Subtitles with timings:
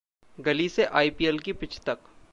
[0.37, 1.99] गली से आइपीएल की पिच तक